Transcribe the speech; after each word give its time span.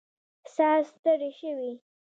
ساه 0.53 0.79
ستړې 0.89 1.29
شوې 1.39 1.71